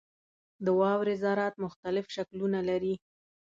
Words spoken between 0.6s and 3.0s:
•د واورې ذرات مختلف شکلونه لري.